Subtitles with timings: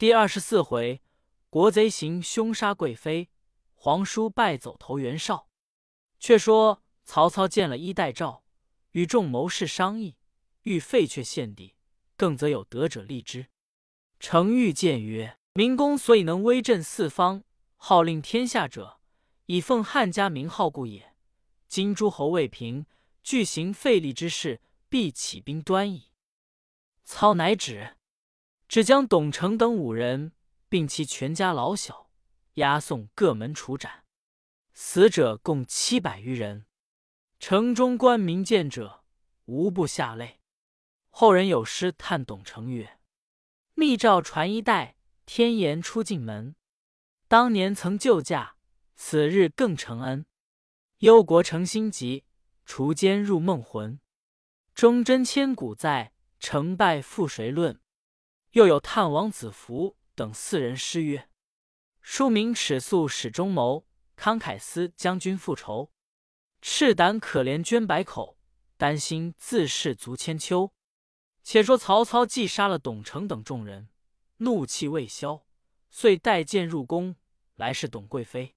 [0.00, 1.02] 第二十四回，
[1.50, 3.28] 国贼行凶杀贵妃，
[3.74, 5.50] 皇叔败走投袁绍。
[6.18, 8.42] 却说曹操见了衣带诏，
[8.92, 10.16] 与众谋士商议，
[10.62, 11.74] 欲废却献帝，
[12.16, 13.48] 更则有德者立之。
[14.18, 17.44] 程昱谏曰：“明公所以能威震四方，
[17.76, 19.00] 号令天下者，
[19.44, 21.14] 以奉汉家名号故也。
[21.68, 22.86] 今诸侯未平，
[23.22, 26.14] 俱行废立之事，必起兵端矣。”
[27.04, 27.98] 操乃止。
[28.70, 30.30] 只将董承等五人，
[30.68, 32.08] 并其全家老小，
[32.54, 34.04] 押送各门处斩。
[34.72, 36.66] 死者共七百余人。
[37.40, 39.02] 城中官民见者，
[39.46, 40.38] 无不下泪。
[41.08, 43.00] 后人有诗叹董承曰
[43.74, 44.94] ：“密诏传一代，
[45.26, 46.54] 天颜出进门。
[47.26, 48.54] 当年曾救驾，
[48.94, 50.24] 此日更承恩。
[50.98, 52.24] 忧国成心急，
[52.64, 53.98] 除奸入梦魂。
[54.76, 57.80] 忠贞千古在，成败负谁论？”
[58.52, 61.28] 又有探王子服等四人诗曰
[62.02, 65.92] ：“书名尺素始终谋，慷慨思将军复仇。
[66.60, 68.36] 赤胆可怜捐百口，
[68.76, 70.72] 丹心自是足千秋。”
[71.44, 73.88] 且说曹操既杀了董承等众人，
[74.38, 75.46] 怒气未消，
[75.88, 77.14] 遂带剑入宫
[77.54, 78.56] 来视董贵妃。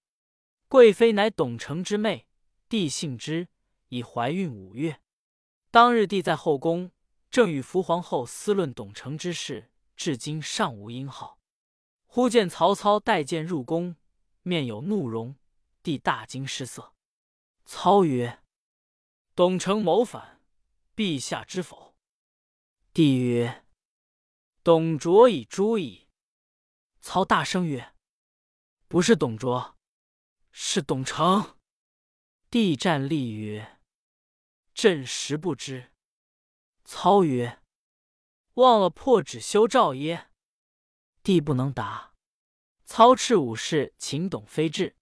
[0.67, 2.27] 贵妃乃董承之妹，
[2.67, 3.47] 帝幸之，
[3.89, 4.99] 已怀孕五月。
[5.69, 6.91] 当日帝在后宫，
[7.29, 9.69] 正与福皇后私论董承之事。
[9.95, 11.39] 至今尚无音号。
[12.05, 13.95] 忽见曹操带剑入宫，
[14.41, 15.35] 面有怒容，
[15.81, 16.93] 帝大惊失色。
[17.65, 18.43] 操曰
[19.33, 20.41] ：“董承谋反，
[20.95, 21.95] 陛下知否？”
[22.93, 23.65] 帝曰
[24.61, 26.07] ：“董卓已诛矣。”
[27.01, 27.95] 操大声曰
[28.87, 29.75] ：“不是董卓，
[30.51, 31.57] 是董承！”
[32.51, 33.79] 帝战栗曰
[34.75, 35.91] ：“朕实不知。”
[36.85, 37.62] 操曰：
[38.55, 40.29] 忘了破纸修诏耶？
[41.23, 42.13] 帝不能答。
[42.85, 44.95] 操斥武士请董妃至。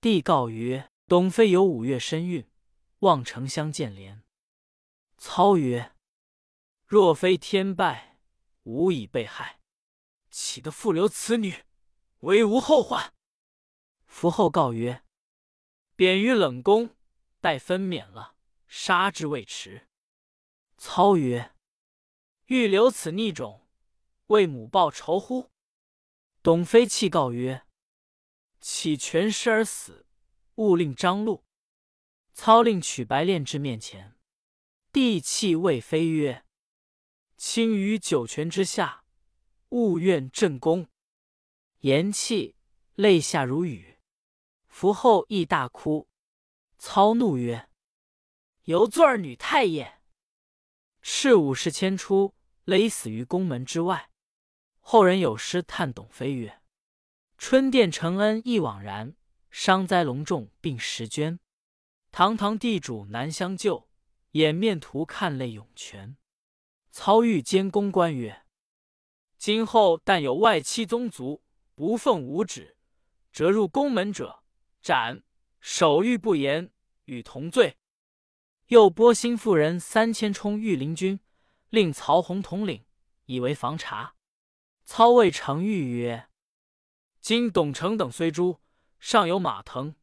[0.00, 2.48] 帝告曰：“董妃有五月身孕，
[3.00, 4.22] 望丞相见怜。”
[5.18, 5.96] 操曰
[6.86, 8.20] ：“若非天败，
[8.62, 9.60] 吾已被害，
[10.30, 11.64] 岂得复留此女，
[12.20, 13.12] 为无后患？”
[14.06, 15.02] 伏后告曰
[15.96, 16.94] ：“贬于冷宫，
[17.40, 18.36] 待分娩了，
[18.68, 19.88] 杀之未迟。”
[20.78, 21.55] 操曰。
[22.46, 23.66] 欲留此逆种，
[24.28, 25.50] 为母报仇乎？
[26.44, 27.66] 董妃泣告曰
[28.60, 30.06] ：“岂全尸而死？
[30.54, 31.44] 勿令张禄。”
[32.32, 34.16] 操令取白练至面前，
[34.92, 36.44] 帝泣谓妃曰
[37.36, 39.04] ：“卿于九泉之下，
[39.70, 40.86] 勿怨朕功。”
[41.80, 42.54] 言讫，
[42.94, 43.98] 泪下如雨。
[44.68, 46.08] 伏后亦大哭。
[46.78, 47.68] 操怒曰
[48.66, 50.00] ：“犹做儿女太也！”
[51.02, 52.35] 赤武士牵出。
[52.66, 54.10] 勒死于宫门之外。
[54.80, 56.60] 后人有诗叹董妃曰
[57.38, 59.14] ：“春殿承恩一往然，
[59.50, 61.38] 伤灾隆重并时捐。
[62.10, 63.88] 堂堂地主难相救，
[64.32, 66.16] 掩面图看泪涌泉。”
[66.90, 68.44] 操欲监公官曰
[69.38, 71.42] ：“今后但有外戚宗族
[71.74, 72.76] 不奉吾旨，
[73.32, 74.42] 折入宫门者，
[74.80, 75.22] 斩；
[75.60, 76.72] 守御不严，
[77.04, 77.76] 与同罪。”
[78.68, 81.20] 又拨新妇人三千充御林军。
[81.76, 82.86] 令曹洪统领，
[83.26, 84.14] 以为防察。
[84.86, 86.30] 操谓程昱曰
[87.20, 88.60] ：“今董承等虽诛，
[88.98, 89.94] 尚有马腾、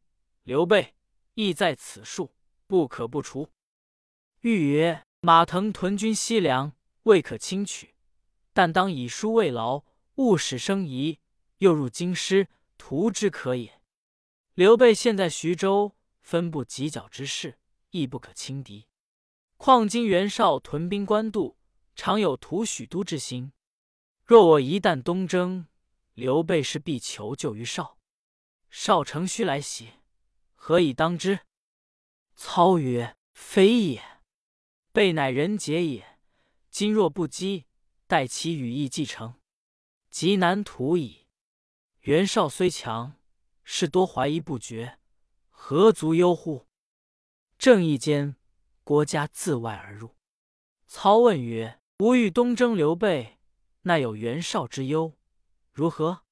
[0.44, 0.94] 刘备，
[1.34, 2.32] 亦在此数，
[2.68, 3.48] 不可不除。”
[4.42, 7.96] 昱曰：“马腾屯军西凉，未可轻取，
[8.52, 9.82] 但当以书慰劳，
[10.14, 11.18] 勿使生疑。
[11.58, 12.46] 又入京师，
[12.78, 13.80] 图之可也。
[14.54, 17.58] 刘备现在徐州，分布犄角之势，
[17.90, 18.86] 亦不可轻敌。
[19.56, 21.56] 况今袁绍屯兵官渡。”
[21.96, 23.52] 常有屠许都之心。
[24.24, 25.68] 若我一旦东征，
[26.14, 27.98] 刘备势必求救于少。
[28.70, 29.90] 绍乘虚来袭，
[30.54, 31.40] 何以当之？
[32.34, 34.02] 操曰：“非也。
[34.92, 36.18] 备乃人杰也。
[36.70, 37.66] 今若不击，
[38.06, 39.40] 待其羽翼既成，
[40.10, 41.26] 极难图矣。
[42.00, 43.20] 袁绍虽强，
[43.62, 44.98] 是多怀疑不决，
[45.50, 46.66] 何足忧乎？
[47.56, 48.36] 正义间，
[48.82, 50.16] 国家自外而入。”
[50.88, 51.80] 操问曰。
[51.98, 53.38] 吾欲东征刘备，
[53.82, 55.16] 奈有袁绍之忧，
[55.70, 56.24] 如何？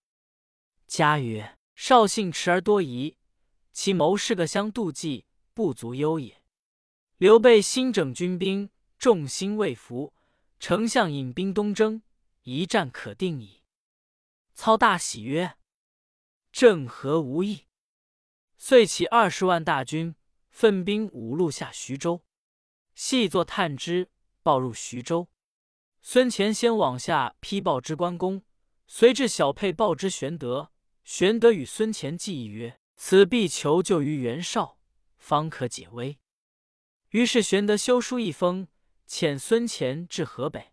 [0.89, 3.17] 家曰：绍性迟而多疑，
[3.71, 5.25] 其谋士个相妒忌，
[5.55, 6.43] 不足忧也。
[7.17, 10.13] 刘备新整军兵，众心未服，
[10.59, 12.03] 丞相引兵东征，
[12.43, 13.63] 一战可定矣。
[14.55, 15.57] 操大喜曰
[16.51, 17.67] ：“正合吾意。”
[18.59, 20.17] 遂起二十万大军，
[20.51, 22.25] 分兵五路下徐州，
[22.97, 24.11] 细作探知，
[24.43, 25.29] 报入徐州。
[26.03, 28.43] 孙乾先往下批报之关公，
[28.89, 30.73] 随至小沛报之玄德，
[31.05, 34.79] 玄德与孙乾计议曰：“此必求救于袁绍，
[35.17, 36.19] 方可解危。”
[37.11, 38.67] 于是玄德修书一封，
[39.09, 40.73] 遣孙乾至河北。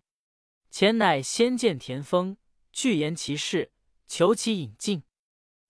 [0.72, 2.38] 乾乃先见田丰，
[2.72, 3.72] 具言其事，
[4.08, 5.04] 求其引进。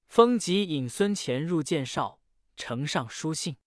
[0.08, 2.22] 丰即引孙乾入见绍，
[2.56, 3.58] 呈上书信。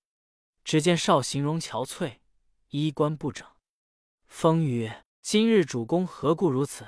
[0.65, 2.21] 只见绍形容憔悴，
[2.69, 3.47] 衣冠不整。
[4.27, 6.85] 丰曰：“今日主公何故如此？”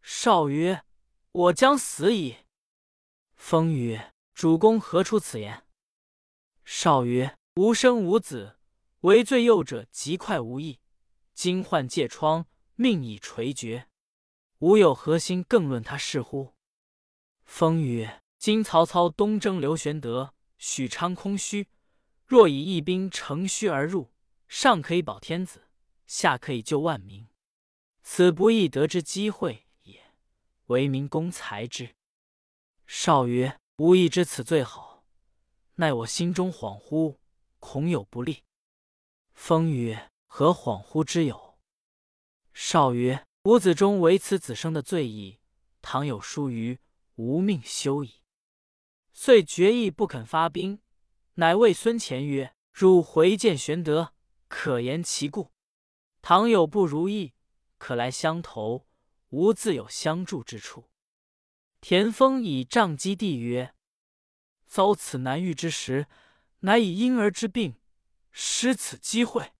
[0.00, 0.84] 少曰：
[1.32, 2.36] 我将死矣。
[3.34, 5.66] 风曰：“主公何出此言？”
[6.64, 8.56] 少曰：“无生无子，
[9.00, 10.78] 为最幼者极快无益。
[11.34, 13.88] 今患疥疮，命已垂绝，
[14.60, 16.54] 吾有何心更论他事乎？”
[17.44, 21.66] 风曰：“今曹操东征刘玄德，许昌空虚，
[22.26, 24.12] 若以一兵乘虚而入，
[24.46, 25.68] 上可以保天子，
[26.06, 27.26] 下可以救万民，
[28.02, 30.00] 此不易得之机会也。”
[30.66, 31.96] 为民公才之。
[32.86, 35.04] 少曰：“吾亦知此最好，
[35.76, 37.16] 奈我心中恍惚，
[37.58, 38.44] 恐有不利。”
[39.34, 41.58] 风曰：“何恍惚之有？”
[42.54, 45.38] 少曰：“吾子中唯此子生的罪矣，
[45.82, 46.78] 倘有疏虞，
[47.16, 48.22] 吾命休矣。”
[49.12, 50.80] 遂决意不肯发兵，
[51.34, 54.12] 乃谓孙乾曰：“汝回见玄德，
[54.48, 55.50] 可言其故。
[56.22, 57.32] 倘有不如意，
[57.80, 58.86] 可来相投。”
[59.30, 60.90] 吾自有相助之处。
[61.80, 63.76] 田丰以杖击地曰
[64.66, 66.08] ：“遭此难遇之时，
[66.60, 67.80] 乃以婴儿之病，
[68.32, 69.52] 失此机会，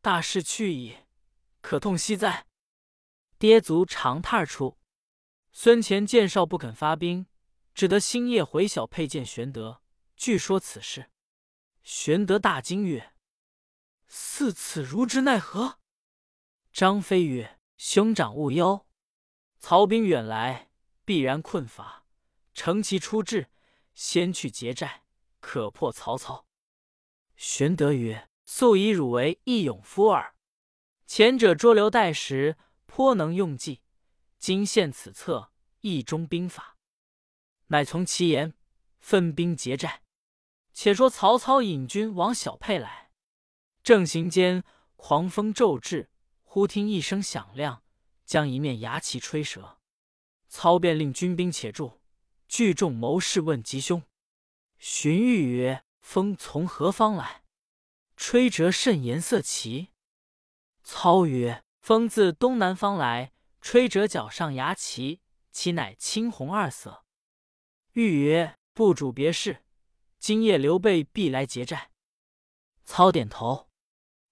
[0.00, 0.96] 大事去矣，
[1.60, 2.46] 可痛惜哉！”
[3.38, 4.78] 跌足长榻处。
[5.52, 7.26] 孙乾见少不肯发兵，
[7.74, 9.82] 只得星夜回小沛见玄德，
[10.16, 11.10] 据说此事。
[11.82, 13.12] 玄德大惊曰
[14.08, 15.78] ：“似此如之奈何？”
[16.74, 18.84] 张飞曰：“兄长勿忧。”
[19.60, 20.70] 曹兵远来，
[21.04, 22.04] 必然困乏。
[22.52, 23.48] 乘其出至，
[23.94, 25.04] 先去劫寨，
[25.38, 26.48] 可破曹操。
[27.36, 30.34] 玄德曰：“素以汝为义勇夫耳。
[31.06, 32.56] 前者捉刘代时，
[32.86, 33.82] 颇能用计。
[34.40, 36.76] 今献此策，义中兵法。”
[37.70, 38.52] 乃从其言，
[38.98, 40.02] 分兵劫寨。
[40.72, 43.12] 且说曹操引军往小沛来，
[43.84, 44.64] 正行间，
[44.96, 46.10] 狂风骤至，
[46.54, 47.82] 忽听一声响亮。
[48.24, 49.80] 将一面牙旗吹折，
[50.46, 51.98] 操便令军兵且住，
[52.46, 54.04] 聚众谋士问吉凶。
[54.78, 57.42] 荀彧曰：“风从何方来？
[58.16, 59.88] 吹折甚颜色奇。”
[60.84, 67.04] 操曰：“风自东南方来，吹折脚上牙旗，其乃青红二色。”
[67.94, 69.64] 彧曰：“不主别事，
[70.20, 71.90] 今夜刘备必来劫寨。”
[72.86, 73.68] 操点头。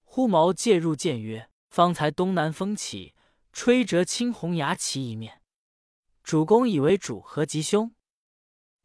[0.04, 3.14] 忽毛介入见曰：“方才东南风起。”
[3.54, 5.42] 吹折青红牙旗一面，
[6.22, 7.94] 主公以为主何吉凶？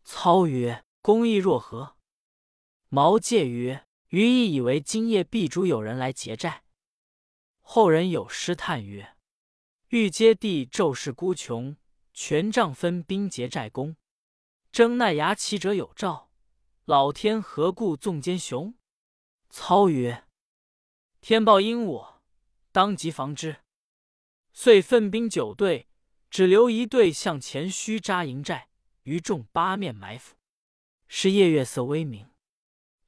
[0.03, 1.95] 操曰：“公意若何？”
[2.91, 6.65] 毛介曰：“余亦以为今夜必主有人来劫寨。”
[7.63, 9.15] 后人有诗叹曰
[9.87, 11.77] ：“欲接地骤势孤穷，
[12.13, 13.95] 权杖分兵劫寨公。
[14.73, 16.29] 争奈牙旗者有兆，
[16.83, 18.75] 老天何故纵奸雄？”
[19.49, 20.27] 操曰
[21.21, 22.16] ：“天报应我，
[22.77, 23.61] 当即防之。”
[24.53, 25.87] 遂分兵九队，
[26.29, 28.69] 只留一队向前须扎营寨，
[29.01, 30.35] 于众八面埋伏。
[31.07, 32.29] 是夜月色微明，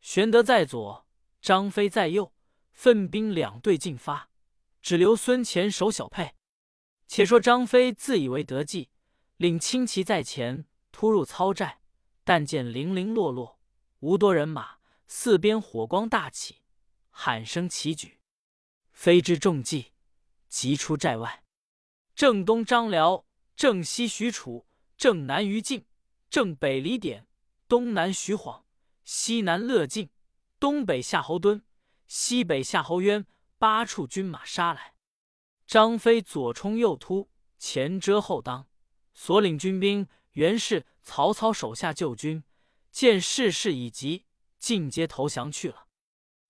[0.01, 1.05] 玄德在左，
[1.39, 2.33] 张飞在右，
[2.71, 4.31] 分兵两队进发，
[4.81, 6.33] 只留孙乾守小沛。
[7.07, 8.89] 且说张飞自以为得计，
[9.37, 11.81] 领轻骑在前突入操寨，
[12.23, 13.59] 但见零零落落，
[13.99, 16.63] 无多人马，四边火光大起，
[17.11, 18.18] 喊声齐举，
[18.99, 19.93] 飞知中计。
[20.49, 21.45] 急出寨外，
[22.13, 23.25] 正东张辽，
[23.55, 24.65] 正西许褚，
[24.97, 25.85] 正南于禁，
[26.29, 27.25] 正北李典，
[27.69, 28.65] 东南徐晃，
[29.05, 30.09] 西南乐进，
[30.59, 31.61] 东北夏侯惇，
[32.07, 33.25] 西北夏侯渊，
[33.57, 34.95] 八处军马杀来。
[35.65, 38.67] 张飞左冲右突，前遮后当，
[39.13, 42.43] 所领军兵原是曹操手下旧军，
[42.91, 44.25] 见势势已急，
[44.57, 45.87] 尽皆投降去了。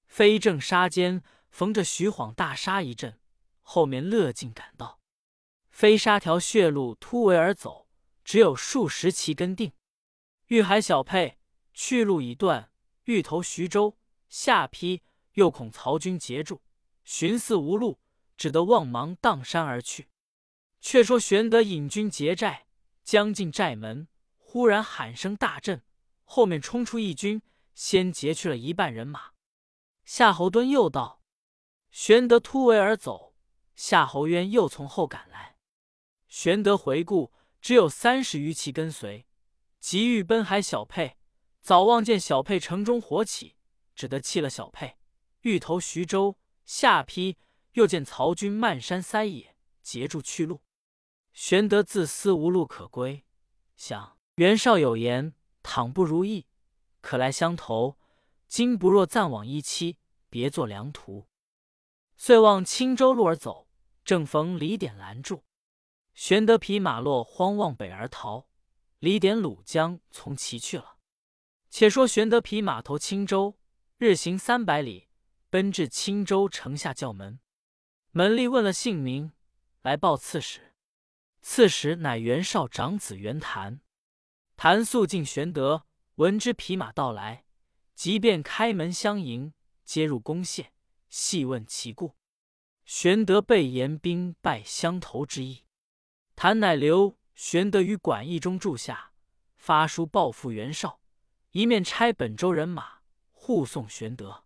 [0.08, 3.20] 飞正杀间，逢着徐晃大杀一阵。
[3.62, 5.00] 后面乐进赶到，
[5.70, 7.88] 飞沙条血路突围而走，
[8.24, 9.72] 只有数十骑跟定。
[10.48, 11.38] 玉海小沛
[11.74, 12.72] 去路已断，
[13.04, 13.96] 欲投徐州，
[14.28, 15.04] 下邳
[15.34, 16.64] 又恐曹军截住，
[17.04, 18.00] 寻思无路，
[18.36, 20.10] 只得望忙荡山而去。
[20.82, 22.66] 却说玄德引军劫寨，
[23.04, 25.84] 将进寨门，忽然喊声大震，
[26.24, 27.44] 后面冲出一军，
[27.76, 29.34] 先劫去了一半人马。
[30.06, 31.19] 夏侯惇又道，
[31.92, 33.36] 玄德突围而走。
[33.76, 35.56] 夏侯渊又从后赶来，
[36.28, 37.32] 玄德回顾，
[37.62, 39.26] 只有三十余骑跟随，
[39.80, 41.18] 急欲奔海小沛，
[41.62, 43.56] 早望见小沛城中火起，
[43.96, 44.98] 只得弃了小沛，
[45.42, 46.38] 欲投徐州。
[46.66, 47.38] 下邳，
[47.72, 50.62] 又见曹军漫山塞野，截住去路。
[51.32, 53.26] 玄德自思无路可归，
[53.78, 56.46] 想袁绍有言：“倘不如意，
[57.02, 57.98] 可来相投。”
[58.48, 59.98] 今不若暂往一期，
[60.30, 61.28] 别作良图。
[62.22, 63.70] 遂往青州路而走，
[64.04, 65.46] 正逢李典拦住。
[66.14, 68.50] 玄德匹马落荒，往北而逃。
[69.00, 70.98] 李典、鲁将从其去了。
[71.70, 73.58] 且说玄德匹马投青州，
[73.98, 75.08] 日行三百里，
[75.50, 77.40] 奔至青州城下叫门。
[78.12, 79.32] 门吏问了姓名，
[79.82, 80.76] 来报刺史。
[81.42, 83.80] 刺史乃袁绍长子袁谭。
[84.58, 85.86] 谭素敬玄德，
[86.16, 87.46] 闻之匹马到来。
[87.96, 89.54] 即便开门相迎，
[89.86, 90.74] 接入宫谢，
[91.10, 92.16] 细问其故。
[92.86, 95.66] 玄德备言兵败相投之意。
[96.36, 99.12] 谭乃留玄德于馆驿中住下，
[99.58, 101.02] 发书报复袁绍，
[101.52, 103.00] 一面差本州人马
[103.32, 104.46] 护送玄德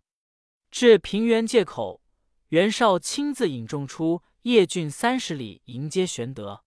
[0.70, 2.02] 至平原界口。
[2.48, 6.62] 袁绍亲自引众出邺郡三十里迎接玄德。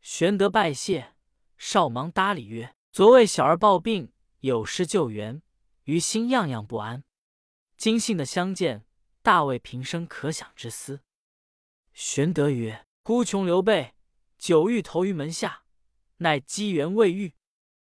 [0.00, 1.14] 玄德拜谢，
[1.56, 5.40] 少忙搭理曰：“昨为小儿抱病，有失救援。”
[5.84, 7.04] 于心样样不安，
[7.76, 8.84] 今幸的相见，
[9.22, 11.00] 大为平生可想之思。
[11.92, 13.94] 玄德曰：“孤穷刘备
[14.36, 15.64] 久欲投于门下，
[16.18, 17.34] 乃机缘未遇。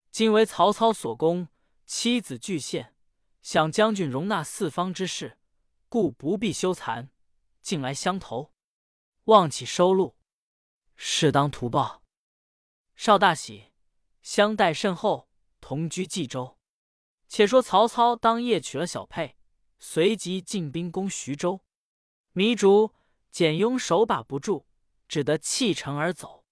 [0.09, 1.49] 今为曹操所攻，
[1.85, 2.95] 妻子俱陷，
[3.41, 5.37] 想将军容纳四方之事，
[5.89, 7.09] 故不必羞惭，
[7.61, 8.53] 进来相投，
[9.25, 10.15] 望起收录，
[10.95, 12.03] 适当图报。”
[12.95, 13.71] 少大喜，
[14.21, 15.29] 相待甚厚，
[15.61, 16.57] 同居冀州。
[17.27, 19.36] 且说曹操当夜娶了小沛，
[19.79, 21.61] 随即进兵攻徐州。
[22.33, 22.93] 糜竺、
[23.31, 24.65] 简雍手把不住，
[25.07, 26.45] 只得弃城而走。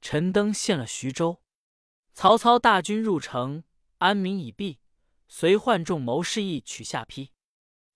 [0.00, 1.42] 陈登陷了徐州，
[2.12, 3.64] 曹操大军入城，
[3.98, 4.80] 安民已毕，
[5.28, 7.32] 随唤众谋士议取下邳。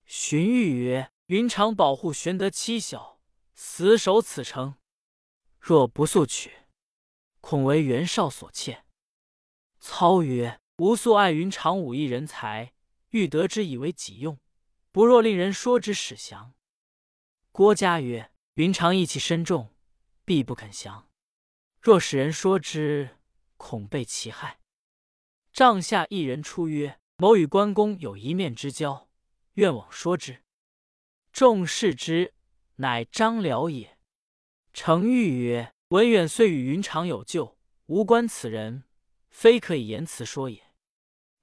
[0.04, 3.20] 荀彧曰：“云长保护玄德妻小，
[3.54, 4.76] 死守此城，
[5.60, 6.52] 若不速取，
[7.40, 8.84] 恐为袁绍所窃。”
[9.78, 10.60] 操曰。
[10.78, 12.72] 吾素爱云长武艺人才，
[13.08, 14.38] 欲得之以为己用，
[14.98, 16.54] 不若令人说之使降。
[17.52, 19.72] 郭嘉曰：“云长义气深重，
[20.24, 21.08] 必不肯降。
[21.80, 23.10] 若使人说之，
[23.56, 24.58] 恐被其害。”
[25.54, 29.08] 帐下一人出曰：“某与关公有一面之交，
[29.52, 30.42] 愿往说之。”
[31.30, 32.34] 众视之，
[32.78, 34.00] 乃张辽也。
[34.72, 38.82] 程昱曰：“文远虽与云长有旧，无关此人，
[39.30, 40.72] 非可以言辞说也。”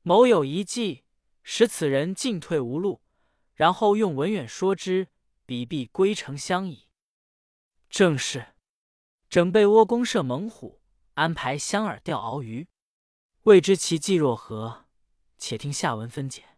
[0.04, 1.06] 某有一计，
[1.42, 3.02] 使此人进退无路，
[3.56, 5.08] 然后用文远说之，
[5.46, 6.88] 彼必归城相矣。
[7.90, 8.54] 正是
[9.30, 10.82] 整备窝弓射猛虎，
[11.14, 12.68] 安排香饵钓鳌鱼，
[13.44, 14.86] 未知其计若何？
[15.38, 16.55] 且听下文分解。